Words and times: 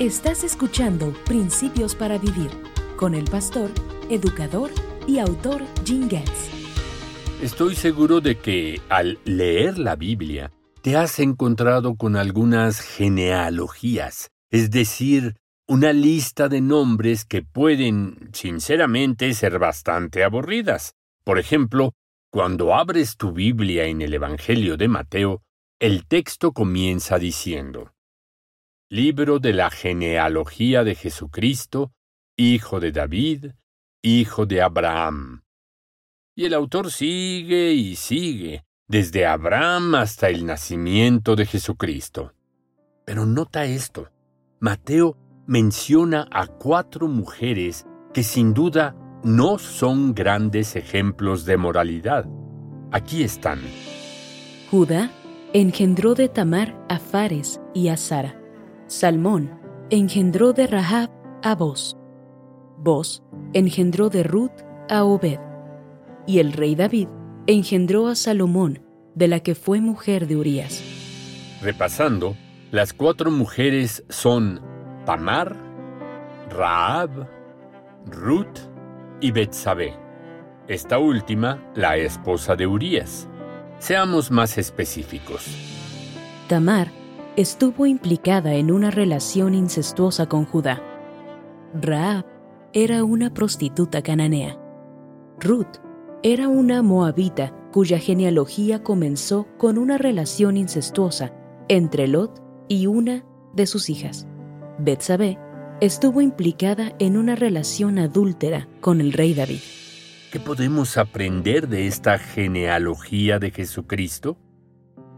Estás 0.00 0.44
escuchando 0.44 1.12
Principios 1.24 1.96
para 1.96 2.18
Vivir 2.18 2.52
con 2.94 3.16
el 3.16 3.24
pastor, 3.24 3.68
educador 4.08 4.70
y 5.08 5.18
autor 5.18 5.62
Jim 5.84 6.08
Getz. 6.08 6.50
Estoy 7.42 7.74
seguro 7.74 8.20
de 8.20 8.38
que 8.38 8.80
al 8.90 9.18
leer 9.24 9.76
la 9.76 9.96
Biblia 9.96 10.52
te 10.82 10.94
has 10.96 11.18
encontrado 11.18 11.96
con 11.96 12.14
algunas 12.14 12.78
genealogías, 12.78 14.30
es 14.52 14.70
decir, 14.70 15.34
una 15.66 15.92
lista 15.92 16.48
de 16.48 16.60
nombres 16.60 17.24
que 17.24 17.42
pueden, 17.42 18.30
sinceramente, 18.32 19.34
ser 19.34 19.58
bastante 19.58 20.22
aburridas. 20.22 20.94
Por 21.24 21.40
ejemplo, 21.40 21.92
cuando 22.30 22.72
abres 22.72 23.16
tu 23.16 23.32
Biblia 23.32 23.86
en 23.86 24.00
el 24.00 24.14
Evangelio 24.14 24.76
de 24.76 24.86
Mateo, 24.86 25.42
el 25.80 26.06
texto 26.06 26.52
comienza 26.52 27.18
diciendo, 27.18 27.90
Libro 28.90 29.38
de 29.38 29.52
la 29.52 29.68
genealogía 29.68 30.82
de 30.82 30.94
Jesucristo, 30.94 31.92
hijo 32.38 32.80
de 32.80 32.90
David, 32.90 33.52
hijo 34.00 34.46
de 34.46 34.62
Abraham. 34.62 35.42
Y 36.34 36.46
el 36.46 36.54
autor 36.54 36.90
sigue 36.90 37.74
y 37.74 37.96
sigue, 37.96 38.64
desde 38.86 39.26
Abraham 39.26 39.94
hasta 39.96 40.30
el 40.30 40.46
nacimiento 40.46 41.36
de 41.36 41.44
Jesucristo. 41.44 42.32
Pero 43.04 43.26
nota 43.26 43.66
esto, 43.66 44.10
Mateo 44.58 45.18
menciona 45.46 46.26
a 46.30 46.46
cuatro 46.46 47.08
mujeres 47.08 47.84
que 48.14 48.22
sin 48.22 48.54
duda 48.54 48.96
no 49.22 49.58
son 49.58 50.14
grandes 50.14 50.76
ejemplos 50.76 51.44
de 51.44 51.58
moralidad. 51.58 52.24
Aquí 52.90 53.22
están. 53.22 53.60
Judá 54.70 55.10
engendró 55.52 56.14
de 56.14 56.30
Tamar 56.30 56.74
a 56.88 56.98
Fares 56.98 57.60
y 57.74 57.88
a 57.88 57.98
Sara. 57.98 58.37
Salmón 58.88 59.60
engendró 59.90 60.54
de 60.54 60.66
Rahab 60.66 61.10
a 61.42 61.54
Boz. 61.54 61.94
Boz 62.78 63.22
engendró 63.52 64.08
de 64.08 64.22
Ruth 64.22 64.62
a 64.88 65.04
Obed. 65.04 65.38
Y 66.26 66.38
el 66.38 66.54
rey 66.54 66.74
David 66.74 67.08
engendró 67.46 68.08
a 68.08 68.14
Salomón, 68.14 68.82
de 69.14 69.28
la 69.28 69.40
que 69.40 69.54
fue 69.54 69.82
mujer 69.82 70.26
de 70.26 70.36
Urías. 70.36 70.82
Repasando, 71.60 72.34
las 72.70 72.94
cuatro 72.94 73.30
mujeres 73.30 74.04
son 74.08 74.62
Tamar, 75.04 75.54
Rahab, 76.48 77.28
Ruth 78.06 78.58
y 79.20 79.32
Betsabé. 79.32 79.94
Esta 80.66 80.98
última, 80.98 81.62
la 81.74 81.98
esposa 81.98 82.56
de 82.56 82.66
Urías. 82.66 83.28
Seamos 83.78 84.30
más 84.30 84.56
específicos. 84.56 85.44
Tamar 86.48 86.97
estuvo 87.38 87.86
implicada 87.86 88.54
en 88.54 88.72
una 88.72 88.90
relación 88.90 89.54
incestuosa 89.54 90.26
con 90.26 90.44
Judá. 90.44 90.82
Rahab 91.72 92.26
era 92.72 93.04
una 93.04 93.32
prostituta 93.32 94.02
cananea. 94.02 94.58
Ruth 95.38 95.76
era 96.24 96.48
una 96.48 96.82
moabita 96.82 97.54
cuya 97.70 98.00
genealogía 98.00 98.82
comenzó 98.82 99.46
con 99.56 99.78
una 99.78 99.98
relación 99.98 100.56
incestuosa 100.56 101.32
entre 101.68 102.08
Lot 102.08 102.42
y 102.66 102.88
una 102.88 103.24
de 103.54 103.68
sus 103.68 103.88
hijas. 103.88 104.26
Betsabé 104.80 105.38
estuvo 105.80 106.20
implicada 106.20 106.92
en 106.98 107.16
una 107.16 107.36
relación 107.36 108.00
adúltera 108.00 108.66
con 108.80 109.00
el 109.00 109.12
rey 109.12 109.34
David. 109.34 109.60
¿Qué 110.32 110.40
podemos 110.40 110.96
aprender 110.96 111.68
de 111.68 111.86
esta 111.86 112.18
genealogía 112.18 113.38
de 113.38 113.52
Jesucristo? 113.52 114.36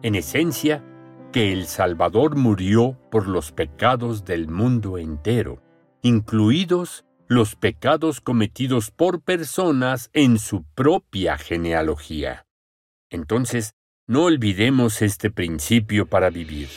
En 0.03 0.15
esencia, 0.15 0.85
que 1.33 1.53
el 1.53 1.67
Salvador 1.67 2.37
murió 2.37 2.99
por 3.11 3.29
los 3.29 3.53
pecados 3.53 4.25
del 4.25 4.49
mundo 4.49 4.99
entero, 4.99 5.63
incluidos 6.03 7.05
los 7.29 7.55
pecados 7.55 8.21
cometidos 8.21 8.91
por 8.91 9.21
personas 9.21 10.11
en 10.13 10.39
su 10.39 10.65
propia 10.75 11.39
genealogía. 11.39 12.47
Entonces, 13.11 13.75
no 14.07 14.25
olvidemos 14.25 15.03
este 15.03 15.31
principio 15.31 16.07
para 16.07 16.31
vivir 16.31 16.69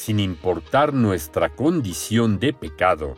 sin 0.00 0.18
importar 0.18 0.94
nuestra 0.94 1.50
condición 1.50 2.38
de 2.38 2.54
pecado, 2.54 3.16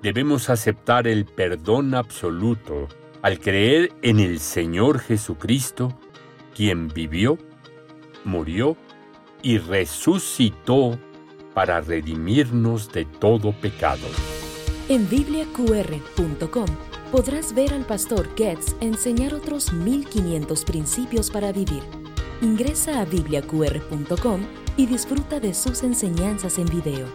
debemos 0.00 0.48
aceptar 0.48 1.06
el 1.06 1.26
perdón 1.26 1.94
absoluto 1.94 2.88
al 3.20 3.38
creer 3.38 3.92
en 4.00 4.18
el 4.20 4.40
Señor 4.40 5.00
Jesucristo, 5.00 5.98
quien 6.54 6.88
vivió, 6.88 7.36
murió 8.24 8.74
y 9.44 9.58
resucitó 9.58 10.98
para 11.52 11.80
redimirnos 11.80 12.90
de 12.90 13.04
todo 13.04 13.52
pecado. 13.52 14.08
En 14.88 15.08
bibliaqr.com 15.08 16.66
podrás 17.12 17.54
ver 17.54 17.72
al 17.72 17.84
pastor 17.84 18.28
Getz 18.36 18.74
enseñar 18.80 19.34
otros 19.34 19.72
1500 19.72 20.64
principios 20.64 21.30
para 21.30 21.52
vivir. 21.52 21.82
Ingresa 22.40 23.00
a 23.00 23.04
bibliaqr.com 23.04 24.40
y 24.76 24.86
disfruta 24.86 25.38
de 25.38 25.54
sus 25.54 25.82
enseñanzas 25.84 26.58
en 26.58 26.66
video. 26.66 27.06